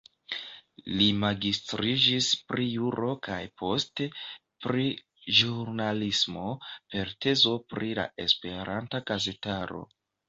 [0.99, 4.07] Li magistriĝis pri juro kaj poste
[4.67, 4.87] pri
[5.41, 6.47] ĵurnalismo
[6.95, 9.89] per tezo pri la Esperanta gazetaro.